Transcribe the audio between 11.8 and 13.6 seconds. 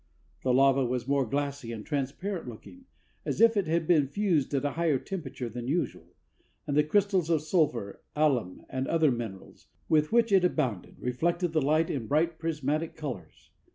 in bright prismatic colors.